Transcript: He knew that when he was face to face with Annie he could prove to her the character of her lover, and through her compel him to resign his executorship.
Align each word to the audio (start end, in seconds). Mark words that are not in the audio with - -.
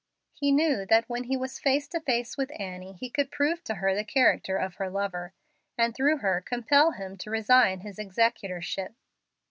He 0.33 0.51
knew 0.51 0.83
that 0.87 1.07
when 1.07 1.25
he 1.25 1.37
was 1.37 1.59
face 1.59 1.87
to 1.89 1.99
face 2.01 2.35
with 2.35 2.51
Annie 2.59 2.93
he 2.93 3.07
could 3.07 3.29
prove 3.29 3.63
to 3.65 3.75
her 3.75 3.93
the 3.93 4.03
character 4.03 4.57
of 4.57 4.77
her 4.77 4.89
lover, 4.89 5.31
and 5.77 5.93
through 5.95 6.17
her 6.25 6.41
compel 6.41 6.93
him 6.93 7.17
to 7.17 7.29
resign 7.29 7.81
his 7.81 7.99
executorship. 7.99 8.95